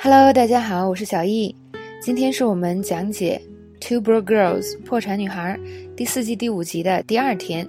[0.00, 1.52] Hello，大家好，我是小易。
[2.00, 3.42] 今天是我们讲解
[3.80, 5.58] 《Two Broke Girls》破产女孩
[5.96, 7.68] 第四季第五集的第二天。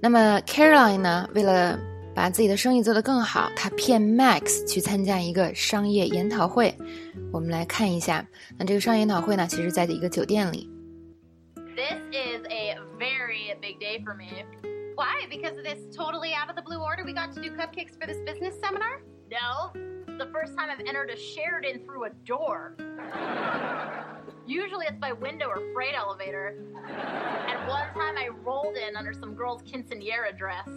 [0.00, 1.76] 那么 Caroline 呢，为了
[2.14, 6.72] 把自己的生意做得更好，她骗 Max 去参加一个商业研讨会。
[7.32, 8.24] 我们来看一下，
[8.56, 10.70] 那这个商业研讨会呢，其实在一个酒店里。
[11.56, 14.44] This is a very big day for me.
[14.94, 15.26] Why?
[15.28, 18.06] Because of this totally out of the blue order we got to do cupcakes for
[18.06, 19.00] this business seminar?
[19.28, 19.72] No.
[20.19, 22.75] The first time I've entered a Sheridan through a door.
[24.47, 26.55] Usually it's by window or freight elevator.
[27.47, 30.69] And one time I rolled in under some girl's quinceanera dress.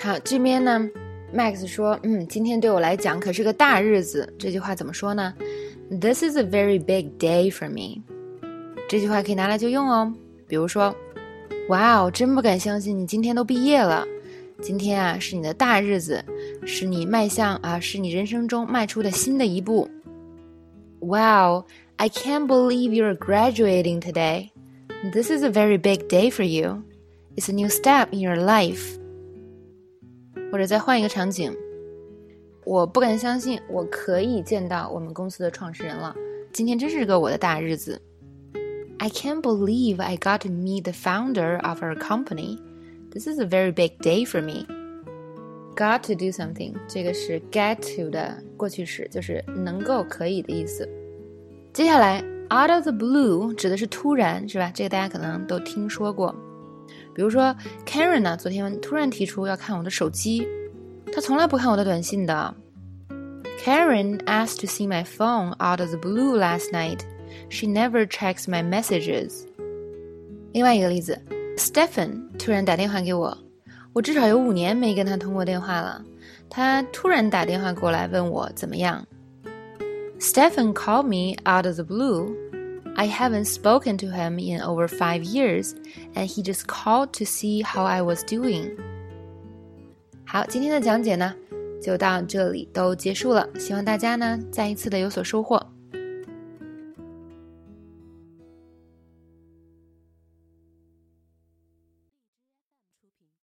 [0.00, 0.90] 好，这边呢，
[1.34, 4.32] Max 说，嗯，今天对我来讲可是个大日子。
[4.38, 5.34] 这句话怎么说呢？
[5.90, 8.02] This is a very big day for me。
[8.88, 10.12] 这句话可以拿来就用哦。
[10.46, 10.94] 比如说，
[11.68, 14.06] 哇哦，真不敢相信你今天都毕业了。
[14.60, 16.24] 今天啊，是你的大日子，
[16.64, 19.88] 是你迈向啊，是你人生中迈出的新的一步。
[21.00, 24.50] Wow, I can't believe you're graduating today.
[25.12, 26.82] This is a very big day for you.
[27.36, 28.98] It's a new step in your life.
[30.50, 31.54] 或者再换一个场景，
[32.64, 36.14] 我不敢相信我可以见到我们公司的创始人了。
[36.52, 38.00] 今天真是个我的大日子。
[38.98, 42.58] I can't believe I got to meet the founder of our company.
[43.12, 44.66] This is a very big day for me.
[45.75, 50.87] Got to do something，这个是 get to 的过去式，就是能够、可以的意思。
[51.73, 52.21] 接下来
[52.51, 54.71] ，out of the blue 指的是突然，是吧？
[54.73, 56.33] 这个大家可能都听说过。
[57.15, 60.47] 比如说，Karen 呢，昨天突然提出要看我的手机，
[61.11, 62.55] 她从来不看我的短信的。
[63.59, 66.99] Karen asked to see my phone out of the blue last night.
[67.49, 69.45] She never checks my messages.
[70.51, 71.19] 另外一个例子。
[71.55, 73.37] Stephen 突然打电话给我，
[73.93, 76.03] 我至少有五年没跟他通过电话了。
[76.49, 79.05] 他突然打电话过来问我怎么样。
[80.19, 82.35] Stephen called me out of the blue.
[82.95, 85.73] I haven't spoken to him in over five years,
[86.13, 88.77] and he just called to see how I was doing.
[90.25, 91.33] 好，今天的讲解呢
[91.81, 95.72] 就到这里都结束了，希望大家呢再一次的有所收获。